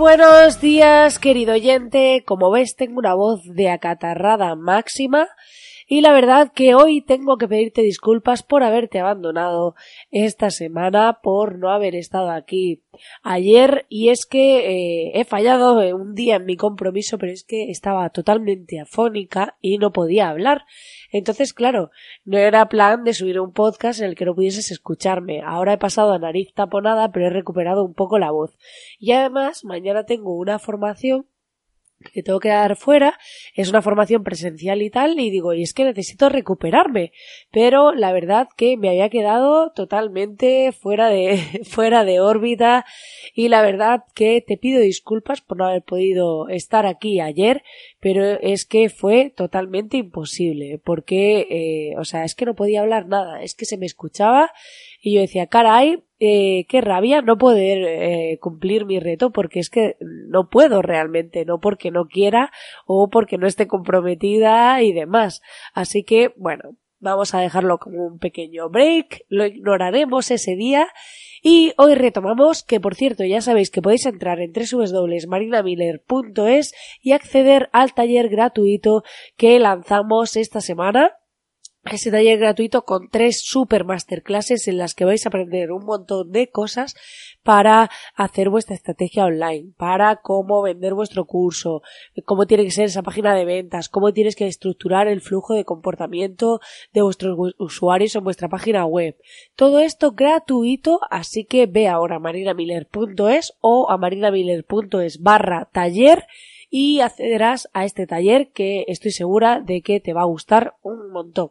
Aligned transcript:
Buenos 0.00 0.62
días, 0.62 1.18
querido 1.18 1.52
oyente. 1.52 2.24
Como 2.26 2.50
ves, 2.50 2.74
tengo 2.74 2.98
una 2.98 3.12
voz 3.12 3.42
de 3.44 3.68
acatarrada 3.68 4.56
máxima 4.56 5.28
y 5.92 6.02
la 6.02 6.12
verdad 6.12 6.52
que 6.54 6.76
hoy 6.76 7.02
tengo 7.02 7.36
que 7.36 7.48
pedirte 7.48 7.82
disculpas 7.82 8.44
por 8.44 8.62
haberte 8.62 9.00
abandonado 9.00 9.74
esta 10.12 10.50
semana, 10.50 11.18
por 11.20 11.58
no 11.58 11.72
haber 11.72 11.96
estado 11.96 12.30
aquí 12.30 12.84
ayer 13.24 13.86
y 13.88 14.10
es 14.10 14.24
que 14.24 14.68
eh, 15.08 15.12
he 15.18 15.24
fallado 15.24 15.80
un 15.96 16.14
día 16.14 16.36
en 16.36 16.44
mi 16.44 16.56
compromiso, 16.56 17.18
pero 17.18 17.32
es 17.32 17.42
que 17.42 17.72
estaba 17.72 18.08
totalmente 18.10 18.78
afónica 18.78 19.56
y 19.60 19.78
no 19.78 19.92
podía 19.92 20.28
hablar. 20.28 20.64
Entonces, 21.10 21.52
claro, 21.52 21.90
no 22.24 22.38
era 22.38 22.68
plan 22.68 23.02
de 23.02 23.12
subir 23.12 23.40
un 23.40 23.52
podcast 23.52 23.98
en 23.98 24.10
el 24.10 24.14
que 24.14 24.26
no 24.26 24.36
pudieses 24.36 24.70
escucharme. 24.70 25.42
Ahora 25.44 25.72
he 25.72 25.78
pasado 25.78 26.12
a 26.12 26.20
nariz 26.20 26.54
taponada, 26.54 27.10
pero 27.10 27.26
he 27.26 27.30
recuperado 27.30 27.84
un 27.84 27.94
poco 27.94 28.20
la 28.20 28.30
voz. 28.30 28.56
Y 29.00 29.10
además, 29.10 29.64
mañana 29.64 30.04
tengo 30.04 30.36
una 30.36 30.60
formación 30.60 31.26
que 32.12 32.22
tengo 32.22 32.40
que 32.40 32.48
dar 32.48 32.76
fuera, 32.76 33.18
es 33.54 33.68
una 33.68 33.82
formación 33.82 34.24
presencial 34.24 34.80
y 34.82 34.90
tal, 34.90 35.20
y 35.20 35.30
digo, 35.30 35.52
y 35.52 35.62
es 35.62 35.74
que 35.74 35.84
necesito 35.84 36.28
recuperarme, 36.28 37.12
pero 37.50 37.92
la 37.92 38.12
verdad 38.12 38.48
que 38.56 38.76
me 38.76 38.88
había 38.88 39.10
quedado 39.10 39.70
totalmente 39.72 40.72
fuera 40.72 41.08
de, 41.08 41.36
fuera 41.64 42.04
de 42.04 42.20
órbita, 42.20 42.86
y 43.34 43.48
la 43.48 43.62
verdad 43.62 44.04
que 44.14 44.42
te 44.46 44.56
pido 44.56 44.80
disculpas 44.80 45.42
por 45.42 45.58
no 45.58 45.66
haber 45.66 45.82
podido 45.82 46.48
estar 46.48 46.86
aquí 46.86 47.20
ayer, 47.20 47.62
pero 48.00 48.24
es 48.40 48.64
que 48.64 48.88
fue 48.88 49.30
totalmente 49.34 49.98
imposible, 49.98 50.80
porque, 50.82 51.46
eh, 51.50 51.98
o 51.98 52.04
sea, 52.04 52.24
es 52.24 52.34
que 52.34 52.46
no 52.46 52.54
podía 52.54 52.80
hablar 52.80 53.06
nada, 53.08 53.42
es 53.42 53.54
que 53.54 53.66
se 53.66 53.76
me 53.76 53.86
escuchaba, 53.86 54.52
y 55.00 55.14
yo 55.14 55.20
decía, 55.20 55.46
caray, 55.46 56.04
eh, 56.18 56.66
qué 56.68 56.82
rabia 56.82 57.22
no 57.22 57.38
poder 57.38 57.82
eh, 57.82 58.38
cumplir 58.40 58.84
mi 58.84 59.00
reto 59.00 59.30
porque 59.30 59.58
es 59.58 59.70
que 59.70 59.96
no 60.00 60.50
puedo 60.50 60.82
realmente, 60.82 61.46
no 61.46 61.60
porque 61.60 61.90
no 61.90 62.06
quiera 62.06 62.52
o 62.84 63.08
porque 63.08 63.38
no 63.38 63.46
esté 63.46 63.66
comprometida 63.66 64.82
y 64.82 64.92
demás. 64.92 65.40
Así 65.72 66.04
que, 66.04 66.34
bueno, 66.36 66.76
vamos 66.98 67.34
a 67.34 67.40
dejarlo 67.40 67.78
como 67.78 68.06
un 68.06 68.18
pequeño 68.18 68.68
break, 68.68 69.24
lo 69.28 69.46
ignoraremos 69.46 70.30
ese 70.30 70.56
día 70.56 70.88
y 71.42 71.72
hoy 71.78 71.94
retomamos 71.94 72.62
que, 72.62 72.80
por 72.80 72.94
cierto, 72.94 73.24
ya 73.24 73.40
sabéis 73.40 73.70
que 73.70 73.80
podéis 73.80 74.04
entrar 74.04 74.40
en 74.40 74.52
www.marinamiller.es 74.52 76.74
y 77.00 77.12
acceder 77.12 77.70
al 77.72 77.94
taller 77.94 78.28
gratuito 78.28 79.04
que 79.38 79.58
lanzamos 79.58 80.36
esta 80.36 80.60
semana 80.60 81.14
ese 81.84 82.10
taller 82.10 82.38
gratuito 82.38 82.84
con 82.84 83.08
tres 83.08 83.40
super 83.42 83.84
masterclasses 83.84 84.68
en 84.68 84.76
las 84.76 84.94
que 84.94 85.06
vais 85.06 85.24
a 85.24 85.30
aprender 85.30 85.72
un 85.72 85.84
montón 85.84 86.30
de 86.30 86.50
cosas 86.50 86.94
para 87.42 87.90
hacer 88.14 88.50
vuestra 88.50 88.74
estrategia 88.74 89.24
online, 89.24 89.72
para 89.76 90.16
cómo 90.16 90.62
vender 90.62 90.92
vuestro 90.92 91.24
curso, 91.24 91.82
cómo 92.26 92.46
tiene 92.46 92.64
que 92.64 92.70
ser 92.70 92.84
esa 92.84 93.02
página 93.02 93.34
de 93.34 93.46
ventas, 93.46 93.88
cómo 93.88 94.12
tienes 94.12 94.36
que 94.36 94.46
estructurar 94.46 95.08
el 95.08 95.22
flujo 95.22 95.54
de 95.54 95.64
comportamiento 95.64 96.60
de 96.92 97.02
vuestros 97.02 97.54
usuarios 97.58 98.14
en 98.14 98.24
vuestra 98.24 98.48
página 98.48 98.84
web. 98.84 99.16
Todo 99.56 99.80
esto 99.80 100.12
gratuito, 100.12 101.00
así 101.10 101.44
que 101.44 101.66
ve 101.66 101.88
ahora 101.88 102.16
a 102.16 102.20
marinamiller.es 102.20 103.54
o 103.60 103.90
a 103.90 103.96
marinamiller.es 103.96 105.22
barra 105.22 105.70
taller 105.72 106.26
y 106.68 107.00
accederás 107.00 107.68
a 107.72 107.84
este 107.84 108.06
taller 108.06 108.50
que 108.52 108.84
estoy 108.86 109.10
segura 109.10 109.60
de 109.60 109.80
que 109.80 109.98
te 109.98 110.12
va 110.12 110.22
a 110.22 110.26
gustar 110.26 110.74
un 110.82 111.10
montón. 111.10 111.50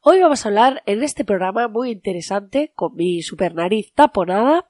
Hoy 0.00 0.20
vamos 0.20 0.44
a 0.44 0.48
hablar 0.48 0.82
en 0.86 1.02
este 1.02 1.24
programa 1.24 1.66
muy 1.66 1.90
interesante 1.90 2.70
con 2.76 2.94
mi 2.94 3.20
super 3.22 3.56
nariz 3.56 3.92
taponada 3.94 4.68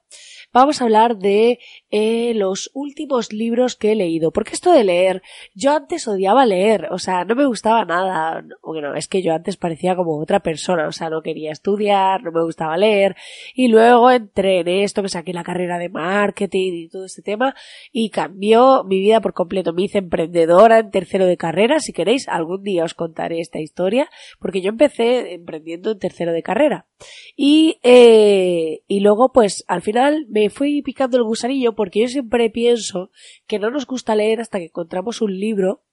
vamos 0.51 0.81
a 0.81 0.85
hablar 0.85 1.17
de 1.17 1.59
eh, 1.91 2.33
los 2.35 2.71
últimos 2.73 3.31
libros 3.31 3.75
que 3.75 3.91
he 3.91 3.95
leído. 3.95 4.31
Porque 4.31 4.53
esto 4.53 4.71
de 4.71 4.83
leer, 4.83 5.21
yo 5.53 5.75
antes 5.75 6.07
odiaba 6.07 6.45
leer, 6.45 6.87
o 6.91 6.99
sea, 6.99 7.25
no 7.25 7.35
me 7.35 7.45
gustaba 7.45 7.85
nada. 7.85 8.43
Bueno, 8.63 8.95
es 8.95 9.07
que 9.07 9.21
yo 9.21 9.33
antes 9.33 9.57
parecía 9.57 9.95
como 9.95 10.19
otra 10.19 10.39
persona, 10.39 10.87
o 10.87 10.91
sea, 10.91 11.09
no 11.09 11.21
quería 11.21 11.51
estudiar, 11.51 12.23
no 12.23 12.31
me 12.31 12.43
gustaba 12.43 12.77
leer. 12.77 13.15
Y 13.53 13.67
luego 13.67 14.11
entré 14.11 14.59
en 14.59 14.67
esto, 14.67 15.03
me 15.03 15.09
saqué 15.09 15.33
la 15.33 15.43
carrera 15.43 15.77
de 15.77 15.89
marketing 15.89 16.73
y 16.73 16.89
todo 16.89 17.05
este 17.05 17.21
tema 17.21 17.55
y 17.91 18.09
cambió 18.09 18.83
mi 18.83 18.99
vida 18.99 19.21
por 19.21 19.33
completo. 19.33 19.73
Me 19.73 19.83
hice 19.83 19.99
emprendedora 19.99 20.79
en 20.79 20.91
tercero 20.91 21.25
de 21.25 21.37
carrera. 21.37 21.79
Si 21.79 21.93
queréis, 21.93 22.27
algún 22.27 22.63
día 22.63 22.83
os 22.83 22.93
contaré 22.93 23.39
esta 23.39 23.59
historia, 23.59 24.09
porque 24.39 24.61
yo 24.61 24.69
empecé 24.69 25.18
emprendiendo 25.27 25.91
en 25.91 25.99
tercero 25.99 26.31
de 26.33 26.43
carrera. 26.43 26.87
Y, 27.35 27.79
eh, 27.83 28.81
y 28.87 28.99
luego, 28.99 29.31
pues, 29.31 29.63
al 29.67 29.81
final 29.81 30.25
me 30.29 30.49
fui 30.49 30.81
picando 30.81 31.17
el 31.17 31.23
gusanillo 31.23 31.75
porque 31.75 32.01
yo 32.01 32.07
siempre 32.07 32.49
pienso 32.49 33.11
que 33.47 33.59
no 33.59 33.69
nos 33.69 33.85
gusta 33.85 34.15
leer 34.15 34.41
hasta 34.41 34.59
que 34.59 34.65
encontramos 34.65 35.21
un 35.21 35.37
libro 35.39 35.83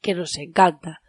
que 0.00 0.14
nos 0.14 0.36
encanta. 0.38 1.00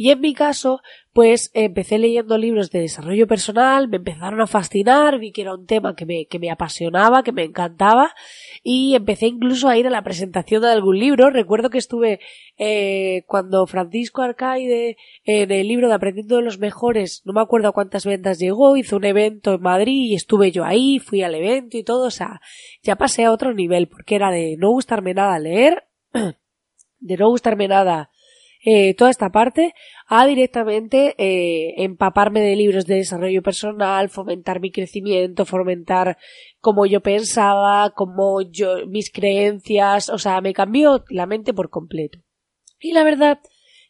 Y 0.00 0.12
en 0.12 0.20
mi 0.20 0.32
caso, 0.32 0.80
pues 1.12 1.50
empecé 1.54 1.98
leyendo 1.98 2.38
libros 2.38 2.70
de 2.70 2.78
desarrollo 2.78 3.26
personal, 3.26 3.88
me 3.88 3.96
empezaron 3.96 4.40
a 4.40 4.46
fascinar, 4.46 5.18
vi 5.18 5.32
que 5.32 5.42
era 5.42 5.56
un 5.56 5.66
tema 5.66 5.96
que 5.96 6.06
me, 6.06 6.26
que 6.26 6.38
me 6.38 6.52
apasionaba, 6.52 7.24
que 7.24 7.32
me 7.32 7.42
encantaba, 7.42 8.14
y 8.62 8.94
empecé 8.94 9.26
incluso 9.26 9.68
a 9.68 9.76
ir 9.76 9.88
a 9.88 9.90
la 9.90 10.04
presentación 10.04 10.62
de 10.62 10.68
algún 10.68 11.00
libro. 11.00 11.30
Recuerdo 11.30 11.68
que 11.68 11.78
estuve 11.78 12.20
eh, 12.58 13.24
cuando 13.26 13.66
Francisco 13.66 14.22
Arcaide, 14.22 14.98
en 15.24 15.50
el 15.50 15.66
libro 15.66 15.88
de 15.88 15.94
Aprendiendo 15.94 16.36
de 16.36 16.42
los 16.42 16.60
Mejores, 16.60 17.22
no 17.24 17.32
me 17.32 17.40
acuerdo 17.40 17.72
cuántas 17.72 18.06
ventas 18.06 18.38
llegó, 18.38 18.76
hizo 18.76 18.98
un 18.98 19.04
evento 19.04 19.54
en 19.54 19.62
Madrid 19.62 20.12
y 20.12 20.14
estuve 20.14 20.52
yo 20.52 20.64
ahí, 20.64 21.00
fui 21.00 21.24
al 21.24 21.34
evento 21.34 21.76
y 21.76 21.82
todo, 21.82 22.06
o 22.06 22.12
sea, 22.12 22.40
ya 22.84 22.94
pasé 22.94 23.24
a 23.24 23.32
otro 23.32 23.52
nivel, 23.52 23.88
porque 23.88 24.14
era 24.14 24.30
de 24.30 24.54
no 24.56 24.70
gustarme 24.70 25.12
nada 25.12 25.40
leer, 25.40 25.88
de 27.00 27.16
no 27.16 27.30
gustarme 27.30 27.66
nada 27.66 28.10
eh, 28.64 28.94
toda 28.94 29.10
esta 29.10 29.30
parte 29.30 29.74
a 30.06 30.26
directamente 30.26 31.14
eh, 31.18 31.74
empaparme 31.82 32.40
de 32.40 32.56
libros 32.56 32.86
de 32.86 32.96
desarrollo 32.96 33.42
personal, 33.42 34.08
fomentar 34.08 34.60
mi 34.60 34.70
crecimiento, 34.70 35.44
fomentar 35.44 36.16
cómo 36.60 36.86
yo 36.86 37.00
pensaba, 37.00 37.92
cómo 37.94 38.40
yo, 38.42 38.86
mis 38.86 39.12
creencias, 39.12 40.08
o 40.08 40.18
sea, 40.18 40.40
me 40.40 40.54
cambió 40.54 41.04
la 41.10 41.26
mente 41.26 41.52
por 41.52 41.70
completo. 41.70 42.18
Y 42.80 42.92
la 42.92 43.04
verdad 43.04 43.40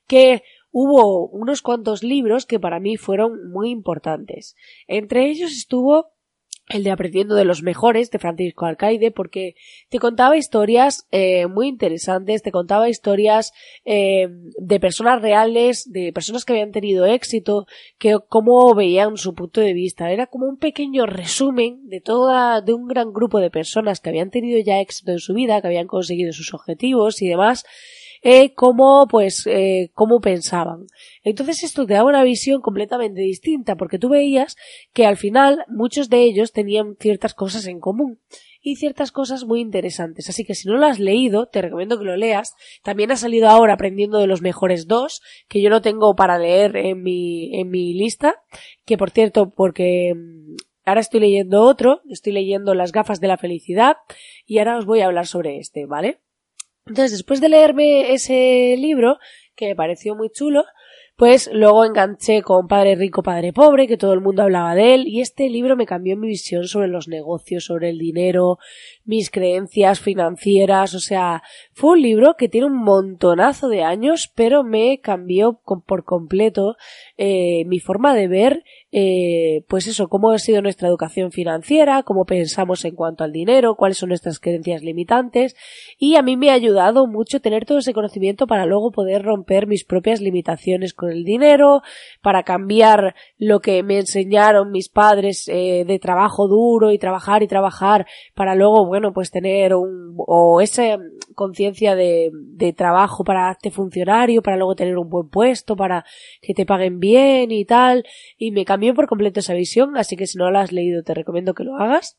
que 0.07 0.43
hubo 0.71 1.29
unos 1.29 1.63
cuantos 1.63 2.03
libros 2.03 2.47
que 2.47 2.61
para 2.61 2.81
mí 2.81 2.97
fueron 2.97 3.51
muy 3.51 3.71
importantes. 3.71 4.55
Entre 4.87 5.29
ellos 5.29 5.53
estuvo 5.53 6.13
el 6.69 6.85
de 6.85 6.91
Aprendiendo 6.91 7.35
de 7.35 7.45
los 7.45 7.63
Mejores 7.63 8.11
de 8.11 8.19
Francisco 8.19 8.67
Alcaide 8.67 9.11
porque 9.11 9.55
te 9.89 9.99
contaba 9.99 10.37
historias 10.37 11.07
eh, 11.11 11.47
muy 11.47 11.69
interesantes, 11.69 12.43
te 12.43 12.53
contaba 12.53 12.89
historias 12.89 13.53
eh, 13.85 14.29
de 14.59 14.81
personas 14.81 15.23
reales, 15.23 15.91
de 15.91 16.13
personas 16.13 16.45
que 16.45 16.53
habían 16.53 16.73
tenido 16.73 17.07
éxito, 17.07 17.67
que 17.99 18.19
cómo 18.29 18.75
veían 18.75 19.17
su 19.17 19.35
punto 19.35 19.61
de 19.61 19.73
vista. 19.73 20.11
Era 20.11 20.27
como 20.27 20.47
un 20.47 20.59
pequeño 20.59 21.07
resumen 21.07 21.89
de 21.89 22.01
toda, 22.01 22.61
de 22.61 22.75
un 22.75 22.87
gran 22.87 23.13
grupo 23.13 23.39
de 23.39 23.51
personas 23.51 24.01
que 24.01 24.11
habían 24.11 24.31
tenido 24.31 24.61
ya 24.61 24.81
éxito 24.81 25.13
en 25.13 25.19
su 25.19 25.35
vida, 25.35 25.61
que 25.61 25.69
habían 25.69 25.87
conseguido 25.87 26.33
sus 26.33 26.53
objetivos 26.53 27.23
y 27.23 27.29
demás, 27.29 27.65
eh, 28.23 28.55
cómo, 28.55 29.07
pues, 29.09 29.47
eh, 29.47 29.91
cómo 29.95 30.21
pensaban. 30.21 30.87
Entonces 31.23 31.63
esto 31.63 31.87
te 31.87 31.95
daba 31.95 32.09
una 32.09 32.25
visión 32.25 32.61
completamente 32.61 33.21
distinta, 33.21 33.77
porque 33.77 33.99
tú 33.99 34.09
veías 34.09 34.57
que 34.93 35.07
al 35.07 35.17
final 35.17 35.65
muchos 35.69 36.09
de 36.09 36.23
ellos 36.23 36.53
tenían 36.53 36.97
ciertas 36.99 37.35
cosas 37.35 37.67
en 37.67 37.81
común 37.81 38.21
y 38.61 38.77
ciertas 38.77 39.13
cosas 39.13 39.45
muy 39.45 39.61
interesantes. 39.61 40.29
Así 40.29 40.45
que 40.45 40.55
si 40.55 40.69
no 40.69 40.77
lo 40.77 40.87
has 40.87 40.99
leído, 40.99 41.47
te 41.47 41.63
recomiendo 41.63 41.99
que 41.99 42.05
lo 42.05 42.17
leas. 42.17 42.55
También 42.83 43.11
ha 43.13 43.17
salido 43.17 43.49
ahora 43.49 43.75
aprendiendo 43.75 44.19
de 44.19 44.27
los 44.27 44.43
mejores 44.43 44.87
dos, 44.87 45.23
que 45.49 45.63
yo 45.63 45.71
no 45.71 45.81
tengo 45.81 46.15
para 46.17 46.39
leer 46.39 46.77
en 46.77 47.03
mi, 47.03 47.59
en 47.59 47.71
mi 47.71 47.95
lista, 47.95 48.43
que 48.85 48.99
por 48.99 49.11
cierto, 49.11 49.51
porque 49.51 50.15
mm, 50.15 50.57
ahora 50.85 51.01
estoy 51.01 51.21
leyendo 51.21 51.63
otro, 51.63 52.03
estoy 52.11 52.33
leyendo 52.33 52.75
Las 52.75 52.93
gafas 52.93 53.21
de 53.21 53.29
la 53.29 53.39
felicidad, 53.39 53.97
y 54.47 54.59
ahora 54.59 54.79
os 54.79 54.87
voy 54.87 55.01
a 55.01 55.07
hablar 55.07 55.27
sobre 55.27 55.59
este, 55.59 55.87
¿vale? 55.87 56.21
Entonces, 56.89 57.13
después 57.13 57.41
de 57.41 57.49
leerme 57.49 58.13
ese 58.13 58.77
libro, 58.79 59.19
que 59.55 59.67
me 59.67 59.77
pareció 59.77 60.15
muy 60.15 60.31
chulo, 60.31 60.65
pues 61.17 61.51
luego 61.53 61.85
enganché 61.85 62.43
con 62.43 62.69
Padre 62.69 62.95
Rico, 62.95 63.25
Padre 63.25 63.53
Pobre, 63.53 63.89
que 63.89 63.97
todo 63.97 64.13
el 64.13 64.21
mundo 64.21 64.43
hablaba 64.43 64.77
de 64.77 64.95
él, 64.95 65.09
y 65.09 65.21
este 65.21 65.49
libro 65.51 65.77
me 65.77 65.85
cambió 65.85 66.17
mi 66.17 66.29
visión 66.29 66.69
sobre 66.69 66.87
los 66.87 67.09
negocios, 67.09 67.65
sobre 67.65 67.91
el 67.91 67.99
dinero, 67.99 68.59
mis 69.09 69.31
creencias 69.31 70.01
financieras, 70.01 70.95
o 70.95 71.01
sea, 71.01 71.43
fue 71.73 71.93
un 71.93 72.03
libro 72.03 72.35
que 72.37 72.51
tiene 72.51 72.67
un 72.67 72.77
montonazo 72.77 73.71
de 73.71 73.83
años, 73.83 74.31
pero 74.35 74.65
me 74.65 75.01
cambió 75.01 75.63
por 75.87 76.05
completo 76.05 76.77
eh, 77.17 77.65
mi 77.65 77.81
forma 77.81 78.15
de 78.15 78.29
ver, 78.29 78.65
eh, 78.93 79.65
pues 79.67 79.87
eso, 79.87 80.09
cómo 80.09 80.31
ha 80.31 80.39
sido 80.39 80.61
nuestra 80.61 80.89
educación 80.89 81.33
financiera, 81.33 82.03
cómo 82.03 82.27
pensamos 82.27 82.85
en 82.85 82.97
cuanto 82.97 83.25
al 83.25 83.33
dinero, 83.33 83.77
cuáles 83.77 83.97
son 83.97 84.11
nuestras 84.11 84.41
creencias 84.41 84.83
limitantes, 84.83 85.57
y 85.99 86.17
a 86.17 86.23
mí 86.23 86.37
me 86.37 86.51
ha 86.51 86.55
ayudado 86.55 87.07
mucho 87.07 87.41
tener 87.41 87.65
todo 87.65 87.79
ese 87.79 87.95
conocimiento 87.95 88.47
para 88.47 88.67
luego 88.67 88.91
poder 88.91 89.23
romper 89.23 89.67
mis 89.67 89.87
propias 89.87 90.21
limitaciones 90.21 90.93
con 90.93 91.11
el 91.11 91.25
dinero, 91.25 91.81
para 92.21 92.43
cambiar 92.43 93.15
lo 93.39 93.61
que 93.61 93.83
me 93.83 94.01
enseñaron 94.01 94.71
mis 94.71 94.91
padres 94.91 95.49
eh, 95.49 95.87
de 95.87 95.99
trabajo 95.99 96.47
duro 96.47 96.93
y 96.93 96.99
trabajar 96.99 97.43
y 97.43 97.49
trabajar 97.49 98.07
para 98.35 98.55
luego, 98.55 98.85
bueno, 98.85 98.98
pues 99.13 99.31
tener 99.31 99.75
un, 99.75 100.15
o 100.19 100.61
esa 100.61 100.99
conciencia 101.35 101.95
de, 101.95 102.31
de 102.33 102.73
trabajo 102.73 103.25
para 103.25 103.49
hacerte 103.49 103.71
funcionario, 103.71 104.43
para 104.43 104.57
luego 104.57 104.75
tener 104.75 104.99
un 104.99 105.09
buen 105.09 105.29
puesto, 105.29 105.77
para 105.77 106.05
que 106.43 106.55
te 106.55 106.67
paguen 106.67 107.01
bien 107.01 107.51
y 107.51 107.65
tal, 107.65 108.05
y 108.37 108.51
me 108.51 108.65
cambió 108.65 108.95
por 108.95 109.07
completo 109.07 109.41
esa 109.41 109.55
visión, 109.55 109.97
así 109.97 110.17
que 110.17 110.27
si 110.27 110.39
no 110.39 110.51
la 110.51 110.63
has 110.63 110.73
leído 110.73 111.03
te 111.03 111.15
recomiendo 111.15 111.55
que 111.55 111.65
lo 111.65 111.77
hagas. 111.77 112.19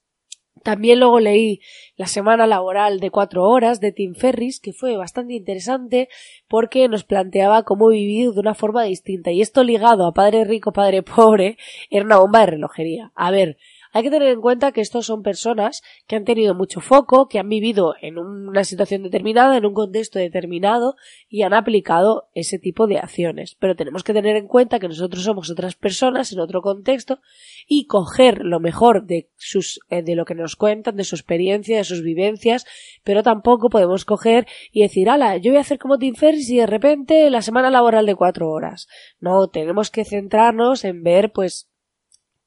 También 0.63 0.99
luego 0.99 1.19
leí 1.19 1.61
La 1.95 2.07
semana 2.07 2.47
laboral 2.47 2.99
de 2.99 3.11
cuatro 3.11 3.43
horas 3.43 3.79
de 3.79 3.91
Tim 3.91 4.13
Ferris, 4.15 4.59
que 4.59 4.73
fue 4.73 4.95
bastante 4.97 5.33
interesante 5.33 6.09
porque 6.47 6.87
nos 6.87 7.03
planteaba 7.03 7.63
cómo 7.63 7.89
vivir 7.89 8.31
de 8.31 8.39
una 8.39 8.53
forma 8.53 8.83
distinta. 8.83 9.31
Y 9.31 9.41
esto 9.41 9.63
ligado 9.63 10.05
a 10.05 10.13
padre 10.13 10.45
rico, 10.45 10.71
padre 10.71 11.03
pobre, 11.03 11.57
era 11.89 12.05
una 12.05 12.17
bomba 12.17 12.41
de 12.41 12.45
relojería. 12.47 13.11
A 13.15 13.31
ver, 13.31 13.57
hay 13.91 14.03
que 14.03 14.11
tener 14.11 14.29
en 14.29 14.41
cuenta 14.41 14.71
que 14.71 14.81
estos 14.81 15.05
son 15.05 15.23
personas 15.23 15.81
que 16.07 16.15
han 16.15 16.25
tenido 16.25 16.53
mucho 16.53 16.79
foco, 16.79 17.27
que 17.27 17.39
han 17.39 17.49
vivido 17.49 17.95
en 18.01 18.17
una 18.17 18.63
situación 18.63 19.03
determinada, 19.03 19.57
en 19.57 19.65
un 19.65 19.73
contexto 19.73 20.19
determinado 20.19 20.95
y 21.27 21.41
han 21.41 21.53
aplicado 21.53 22.29
ese 22.33 22.59
tipo 22.59 22.87
de 22.87 22.99
acciones. 22.99 23.55
Pero 23.59 23.75
tenemos 23.75 24.03
que 24.03 24.13
tener 24.13 24.35
en 24.35 24.47
cuenta 24.47 24.79
que 24.79 24.87
nosotros 24.87 25.23
somos 25.23 25.49
otras 25.49 25.75
personas 25.75 26.31
en 26.31 26.39
otro 26.39 26.61
contexto 26.61 27.19
y 27.67 27.85
coger 27.87 28.43
lo 28.43 28.59
mejor 28.59 29.05
de 29.05 29.29
sus 29.37 29.79
eh, 29.89 30.03
de 30.03 30.15
lo 30.15 30.25
que 30.25 30.35
nos 30.35 30.55
cuentan, 30.55 30.95
de 30.95 31.03
su 31.03 31.15
experiencia, 31.15 31.77
de 31.77 31.83
sus 31.83 32.03
vivencias, 32.03 32.65
pero 33.03 33.23
tampoco 33.23 33.69
podemos 33.69 34.05
coger 34.05 34.47
y 34.71 34.81
decir, 34.81 35.09
ala, 35.09 35.37
yo 35.37 35.51
voy 35.51 35.57
a 35.57 35.61
hacer 35.61 35.79
como 35.79 35.97
Tim 35.97 36.15
Ferriss 36.15 36.49
y 36.49 36.57
de 36.57 36.67
repente 36.67 37.29
la 37.29 37.41
semana 37.41 37.69
laboral 37.69 38.05
de 38.05 38.15
cuatro 38.15 38.49
horas. 38.49 38.87
No, 39.19 39.47
tenemos 39.47 39.89
que 39.89 40.05
centrarnos 40.05 40.85
en 40.85 41.03
ver 41.03 41.31
pues 41.31 41.68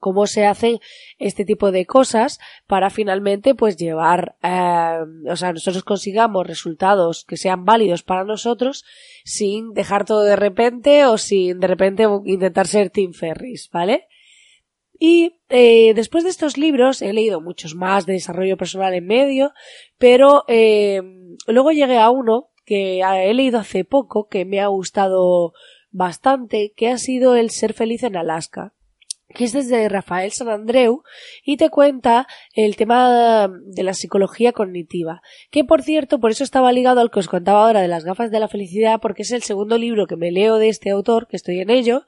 cómo 0.03 0.27
se 0.27 0.47
hacen 0.47 0.81
este 1.19 1.45
tipo 1.45 1.71
de 1.71 1.87
cosas 1.87 2.41
para 2.67 2.91
finalmente 2.91 3.55
pues 3.55 3.77
llevar 3.77 4.35
eh, 4.43 4.99
o 5.31 5.37
sea 5.37 5.53
nosotros 5.53 5.85
consigamos 5.85 6.45
resultados 6.45 7.25
que 7.25 7.37
sean 7.37 7.65
válidos 7.65 8.03
para 8.03 8.25
nosotros 8.25 8.85
sin 9.25 9.73
dejar 9.75 10.05
todo 10.05 10.25
de 10.25 10.35
repente 10.35 11.07
o 11.07 11.19
sin 11.19 11.61
de 11.61 11.69
repente 11.69 12.09
intentar 12.25 12.67
ser 12.67 12.91
Tim 12.91 13.13
Ferris 13.13 13.71
vale 13.73 14.09
y 14.99 15.41
eh, 15.49 15.95
después 15.95 16.25
de 16.25 16.31
estos 16.31 16.59
libros 16.59 17.01
he 17.01 17.13
leído 17.13 17.41
muchos 17.41 17.77
más 17.77 18.05
de 18.05 18.15
desarrollo 18.15 18.57
personal 18.57 18.95
en 18.95 19.07
medio 19.07 19.53
pero 19.99 20.43
eh, 20.49 21.01
luego 21.47 21.71
llegué 21.71 21.99
a 21.99 22.11
uno 22.11 22.49
que 22.65 23.03
he 23.03 23.35
leído 23.35 23.61
hace 23.61 23.85
poco 23.85 24.27
que 24.27 24.45
me 24.45 24.61
ha 24.61 24.67
gustado 24.67 25.53
bastante 25.93 26.73
que 26.75 26.89
ha 26.89 26.99
sido 26.99 27.37
el 27.37 27.51
ser 27.51 27.73
feliz 27.73 28.03
en 28.03 28.17
Alaska 28.17 28.75
que 29.35 29.45
es 29.45 29.53
desde 29.53 29.89
Rafael 29.89 30.33
San 30.33 30.49
Andreu 30.49 31.03
y 31.45 31.57
te 31.57 31.71
cuenta 31.71 32.27
el 32.55 32.77
tema 32.77 33.49
de 33.67 33.83
la 33.83 33.95
psicología 33.95 34.53
cognitiva, 34.53 35.23
que 35.51 35.65
por 35.65 35.83
cierto, 35.83 36.21
por 36.21 36.31
eso 36.31 36.45
estaba 36.45 36.73
ligado 36.73 37.01
al 37.01 37.11
que 37.11 37.21
os 37.21 37.29
contaba 37.29 37.67
ahora 37.67 37.81
de 37.81 37.89
las 37.89 38.05
gafas 38.05 38.31
de 38.31 38.41
la 38.41 38.49
felicidad, 38.49 39.01
porque 39.01 39.23
es 39.23 39.33
el 39.33 39.43
segundo 39.43 39.79
libro 39.79 40.07
que 40.07 40.17
me 40.17 40.31
leo 40.31 40.57
de 40.59 40.69
este 40.69 40.91
autor, 40.91 41.27
que 41.29 41.37
estoy 41.37 41.61
en 41.61 41.71
ello, 41.71 42.05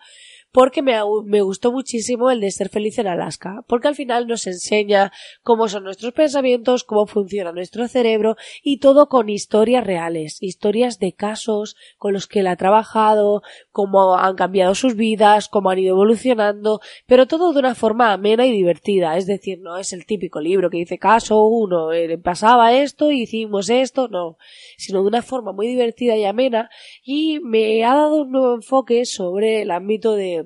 porque 0.54 0.82
me, 0.82 0.94
me, 1.24 1.42
gustó 1.42 1.72
muchísimo 1.72 2.30
el 2.30 2.40
de 2.40 2.52
ser 2.52 2.68
feliz 2.68 2.96
en 3.00 3.08
Alaska, 3.08 3.64
porque 3.66 3.88
al 3.88 3.96
final 3.96 4.28
nos 4.28 4.46
enseña 4.46 5.10
cómo 5.42 5.66
son 5.66 5.82
nuestros 5.82 6.12
pensamientos, 6.12 6.84
cómo 6.84 7.08
funciona 7.08 7.50
nuestro 7.50 7.88
cerebro 7.88 8.36
y 8.62 8.78
todo 8.78 9.08
con 9.08 9.28
historias 9.28 9.84
reales, 9.84 10.40
historias 10.40 11.00
de 11.00 11.12
casos 11.12 11.74
con 11.98 12.12
los 12.12 12.28
que 12.28 12.38
él 12.38 12.46
ha 12.46 12.54
trabajado, 12.54 13.42
cómo 13.72 14.16
han 14.16 14.36
cambiado 14.36 14.76
sus 14.76 14.94
vidas, 14.94 15.48
cómo 15.48 15.70
han 15.70 15.80
ido 15.80 15.96
evolucionando, 15.96 16.80
pero 17.04 17.26
todo 17.26 17.52
de 17.52 17.58
una 17.58 17.74
forma 17.74 18.12
amena 18.12 18.46
y 18.46 18.52
divertida, 18.52 19.16
es 19.16 19.26
decir, 19.26 19.58
no 19.60 19.76
es 19.76 19.92
el 19.92 20.06
típico 20.06 20.40
libro 20.40 20.70
que 20.70 20.78
dice 20.78 20.98
caso 21.00 21.42
uno, 21.46 21.92
eh, 21.92 22.16
pasaba 22.16 22.72
esto, 22.74 23.10
hicimos 23.10 23.70
esto, 23.70 24.06
no, 24.06 24.38
sino 24.76 25.02
de 25.02 25.08
una 25.08 25.22
forma 25.22 25.50
muy 25.50 25.66
divertida 25.66 26.16
y 26.16 26.24
amena 26.24 26.70
y 27.02 27.40
me 27.40 27.84
ha 27.84 27.96
dado 27.96 28.22
un 28.22 28.30
nuevo 28.30 28.54
enfoque 28.54 29.04
sobre 29.04 29.62
el 29.62 29.72
ámbito 29.72 30.14
de 30.14 30.43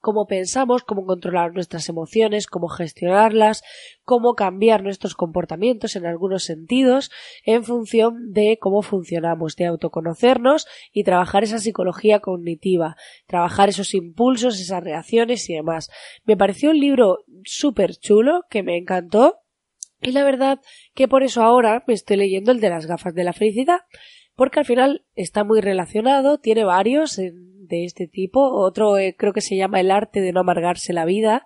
cómo 0.00 0.26
pensamos, 0.26 0.84
cómo 0.84 1.04
controlar 1.04 1.52
nuestras 1.52 1.88
emociones, 1.88 2.46
cómo 2.46 2.68
gestionarlas, 2.68 3.62
cómo 4.04 4.34
cambiar 4.34 4.82
nuestros 4.82 5.14
comportamientos 5.14 5.96
en 5.96 6.06
algunos 6.06 6.44
sentidos 6.44 7.10
en 7.44 7.64
función 7.64 8.32
de 8.32 8.58
cómo 8.60 8.82
funcionamos, 8.82 9.56
de 9.56 9.66
autoconocernos 9.66 10.66
y 10.92 11.04
trabajar 11.04 11.44
esa 11.44 11.58
psicología 11.58 12.20
cognitiva, 12.20 12.96
trabajar 13.26 13.68
esos 13.68 13.94
impulsos, 13.94 14.60
esas 14.60 14.82
reacciones 14.82 15.48
y 15.50 15.54
demás. 15.54 15.90
Me 16.24 16.36
pareció 16.36 16.70
un 16.70 16.80
libro 16.80 17.18
súper 17.44 17.96
chulo 17.96 18.44
que 18.50 18.62
me 18.62 18.76
encantó 18.76 19.40
y 20.00 20.12
la 20.12 20.22
verdad 20.24 20.60
que 20.94 21.08
por 21.08 21.22
eso 21.22 21.42
ahora 21.42 21.82
me 21.86 21.94
estoy 21.94 22.16
leyendo 22.16 22.52
el 22.52 22.60
de 22.60 22.70
las 22.70 22.86
gafas 22.86 23.14
de 23.14 23.24
la 23.24 23.32
felicidad 23.32 23.80
porque 24.38 24.60
al 24.60 24.66
final 24.66 25.04
está 25.16 25.42
muy 25.42 25.60
relacionado, 25.60 26.38
tiene 26.38 26.62
varios 26.62 27.16
de 27.16 27.84
este 27.84 28.06
tipo, 28.06 28.52
otro 28.52 28.96
eh, 28.96 29.16
creo 29.18 29.32
que 29.32 29.40
se 29.40 29.56
llama 29.56 29.80
El 29.80 29.90
arte 29.90 30.20
de 30.20 30.32
no 30.32 30.38
amargarse 30.38 30.92
la 30.92 31.04
vida, 31.04 31.44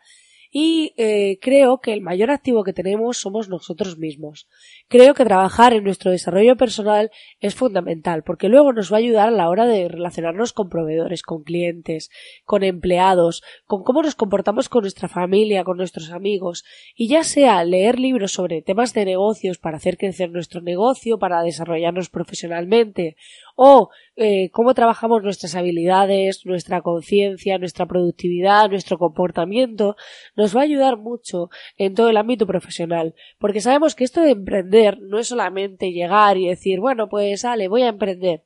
y 0.55 0.93
eh, 0.99 1.39
creo 1.41 1.81
que 1.81 1.95
el 1.95 2.03
mayor 2.03 2.31
activo 2.31 2.63
que 2.63 2.75
tenemos 2.75 3.17
somos 3.17 3.49
nosotros 3.49 3.97
mismos. 3.97 4.49
Creo 4.87 5.15
que 5.15 5.25
trabajar 5.25 5.73
en 5.73 5.83
nuestro 5.83 6.11
desarrollo 6.11 6.59
personal 6.59 7.11
es 7.41 7.55
fundamental 7.55 8.23
porque 8.23 8.51
luego 8.51 8.75
nos 8.75 8.93
va 8.93 8.97
a 8.97 8.99
ayudar 8.99 9.29
a 9.29 9.33
la 9.33 9.49
hora 9.49 9.65
de 9.65 9.89
relacionarnos 9.89 10.53
con 10.53 10.69
proveedores, 10.69 11.23
con 11.23 11.43
clientes, 11.43 12.11
con 12.45 12.65
empleados, 12.65 13.43
con 13.65 13.83
cómo 13.83 14.03
nos 14.03 14.15
comportamos 14.15 14.69
con 14.69 14.83
nuestra 14.83 15.09
familia, 15.09 15.65
con 15.65 15.79
nuestros 15.79 16.13
amigos 16.13 16.65
y 16.95 17.09
ya 17.09 17.25
sea 17.25 17.65
leer 17.65 17.99
libros 17.99 18.33
sobre 18.33 18.61
temas 18.61 18.93
de 18.93 19.07
negocios 19.07 19.57
para 19.57 19.79
hacer 19.79 19.97
crecer 19.97 20.31
nuestro 20.31 20.61
negocio, 20.61 21.19
para 21.19 21.43
desarrollarnos 21.43 22.11
profesionalmente 22.11 23.17
o 23.57 23.91
eh, 24.17 24.51
cómo 24.51 24.75
trabajamos 24.75 25.23
nuestras 25.23 25.55
habilidades, 25.55 26.45
nuestra 26.45 26.83
conciencia, 26.83 27.59
nuestra 27.59 27.87
productividad, 27.87 28.71
nuestro 28.71 28.99
comportamiento, 28.99 29.97
nos 30.37 30.57
va 30.57 30.61
a 30.61 30.65
ayudar 30.65 30.99
mucho 30.99 31.51
en 31.77 31.95
todo 31.95 32.09
el 32.09 32.17
ámbito 32.17 32.47
profesional, 32.47 33.15
porque 33.39 33.61
sabemos 33.61 33.95
que 33.95 34.05
esto 34.05 34.21
de 34.21 34.33
emprender 34.33 34.99
no 35.01 35.19
es 35.19 35.29
solamente 35.29 35.93
llegar 35.93 36.37
y 36.37 36.49
decir, 36.49 36.81
bueno, 36.81 37.09
pues 37.09 37.41
sale, 37.41 37.69
voy 37.69 37.83
a 37.83 37.89
emprender 37.89 38.45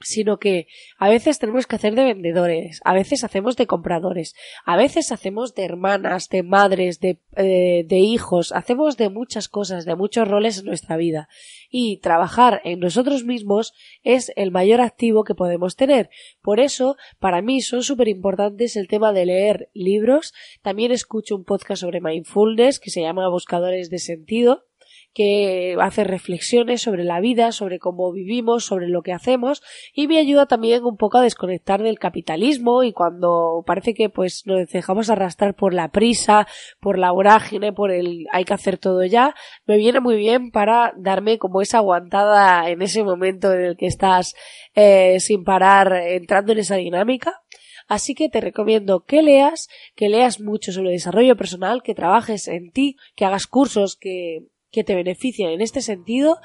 sino 0.00 0.38
que 0.38 0.66
a 0.98 1.08
veces 1.08 1.38
tenemos 1.38 1.66
que 1.66 1.76
hacer 1.76 1.94
de 1.94 2.04
vendedores, 2.04 2.80
a 2.84 2.92
veces 2.92 3.24
hacemos 3.24 3.56
de 3.56 3.66
compradores, 3.66 4.34
a 4.64 4.76
veces 4.76 5.10
hacemos 5.10 5.54
de 5.54 5.64
hermanas, 5.64 6.28
de 6.28 6.42
madres, 6.42 7.00
de, 7.00 7.20
eh, 7.36 7.84
de 7.86 7.98
hijos, 7.98 8.52
hacemos 8.52 8.96
de 8.96 9.08
muchas 9.08 9.48
cosas, 9.48 9.84
de 9.84 9.96
muchos 9.96 10.28
roles 10.28 10.58
en 10.58 10.66
nuestra 10.66 10.96
vida. 10.96 11.28
Y 11.70 11.98
trabajar 11.98 12.60
en 12.64 12.80
nosotros 12.80 13.24
mismos 13.24 13.72
es 14.02 14.32
el 14.36 14.50
mayor 14.50 14.80
activo 14.80 15.24
que 15.24 15.34
podemos 15.34 15.76
tener. 15.76 16.10
Por 16.42 16.60
eso, 16.60 16.96
para 17.18 17.40
mí 17.42 17.60
son 17.60 17.82
súper 17.82 18.08
importantes 18.08 18.76
el 18.76 18.88
tema 18.88 19.12
de 19.12 19.26
leer 19.26 19.70
libros. 19.72 20.32
También 20.62 20.92
escucho 20.92 21.36
un 21.36 21.44
podcast 21.44 21.80
sobre 21.80 22.00
mindfulness 22.00 22.78
que 22.80 22.90
se 22.90 23.00
llama 23.00 23.28
Buscadores 23.28 23.90
de 23.90 23.98
Sentido 23.98 24.66
que 25.16 25.78
hace 25.80 26.04
reflexiones 26.04 26.82
sobre 26.82 27.02
la 27.02 27.20
vida, 27.20 27.50
sobre 27.50 27.78
cómo 27.78 28.12
vivimos, 28.12 28.66
sobre 28.66 28.86
lo 28.86 29.00
que 29.00 29.14
hacemos 29.14 29.62
y 29.94 30.08
me 30.08 30.18
ayuda 30.18 30.44
también 30.44 30.84
un 30.84 30.98
poco 30.98 31.16
a 31.16 31.22
desconectar 31.22 31.82
del 31.82 31.98
capitalismo 31.98 32.82
y 32.82 32.92
cuando 32.92 33.64
parece 33.66 33.94
que 33.94 34.10
pues 34.10 34.42
nos 34.44 34.68
dejamos 34.68 35.08
arrastrar 35.08 35.54
por 35.54 35.72
la 35.72 35.88
prisa, 35.88 36.46
por 36.80 36.98
la 36.98 37.12
vorágine, 37.12 37.72
por 37.72 37.92
el 37.92 38.26
hay 38.30 38.44
que 38.44 38.52
hacer 38.52 38.76
todo 38.76 39.06
ya, 39.06 39.34
me 39.64 39.78
viene 39.78 40.00
muy 40.00 40.16
bien 40.16 40.50
para 40.50 40.92
darme 40.98 41.38
como 41.38 41.62
esa 41.62 41.78
aguantada 41.78 42.68
en 42.68 42.82
ese 42.82 43.02
momento 43.02 43.54
en 43.54 43.62
el 43.62 43.76
que 43.78 43.86
estás 43.86 44.34
eh, 44.74 45.18
sin 45.20 45.44
parar 45.44 45.94
entrando 45.94 46.52
en 46.52 46.58
esa 46.58 46.76
dinámica. 46.76 47.40
Así 47.88 48.14
que 48.14 48.28
te 48.28 48.42
recomiendo 48.42 49.04
que 49.04 49.22
leas, 49.22 49.68
que 49.94 50.10
leas 50.10 50.40
mucho 50.40 50.72
sobre 50.72 50.90
desarrollo 50.90 51.36
personal, 51.36 51.82
que 51.82 51.94
trabajes 51.94 52.48
en 52.48 52.70
ti, 52.70 52.96
que 53.14 53.24
hagas 53.24 53.46
cursos, 53.46 53.96
que 53.96 54.48
que 54.70 54.84
te 54.84 54.94
benefician 54.94 55.50
en 55.50 55.60
este 55.60 55.80
sentido 55.80 56.38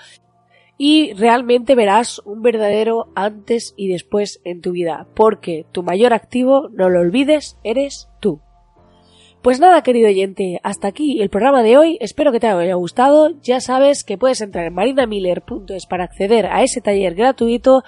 y 0.78 1.14
realmente 1.14 1.76
verás 1.76 2.20
un 2.26 2.42
verdadero 2.42 3.12
antes 3.16 3.74
y 3.78 3.88
después 3.88 4.42
en 4.44 4.62
tu 4.62 4.72
vida, 4.72 5.08
porque 5.16 5.66
tu 5.72 5.84
mayor 5.84 6.14
activo, 6.14 6.70
no 6.70 6.90
lo 6.90 7.02
olvides, 7.02 7.60
eres 7.64 8.10
tú. 8.20 8.42
Pues 9.42 9.60
nada, 9.60 9.82
querido 9.82 10.08
oyente, 10.08 10.60
hasta 10.62 10.88
aquí 10.88 11.20
el 11.20 11.32
programa 11.32 11.64
de 11.64 11.76
hoy. 11.76 11.98
Espero 12.00 12.32
que 12.32 12.40
te 12.40 12.46
haya 12.46 12.76
gustado. 12.76 13.32
Ya 13.42 13.60
sabes 13.60 14.04
que 14.04 14.16
puedes 14.16 14.40
entrar 14.40 14.68
en 14.68 14.76
marinamiller.es 14.76 15.88
para 15.88 16.04
acceder 16.04 16.46
a 16.46 16.62
ese 16.62 16.80
taller 16.80 17.16
gratuito 17.16 17.84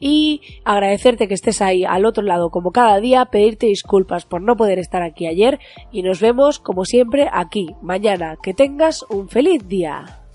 y 0.00 0.40
agradecerte 0.64 1.28
que 1.28 1.34
estés 1.34 1.62
ahí 1.62 1.84
al 1.84 2.06
otro 2.06 2.24
lado 2.24 2.50
como 2.50 2.72
cada 2.72 2.98
día, 2.98 3.24
pedirte 3.26 3.66
disculpas 3.66 4.24
por 4.24 4.42
no 4.42 4.56
poder 4.56 4.80
estar 4.80 5.04
aquí 5.04 5.28
ayer 5.28 5.60
y 5.92 6.02
nos 6.02 6.20
vemos 6.20 6.58
como 6.58 6.84
siempre 6.84 7.28
aquí 7.32 7.68
mañana. 7.82 8.36
Que 8.42 8.52
tengas 8.52 9.04
un 9.08 9.28
feliz 9.28 9.68
día. 9.68 10.25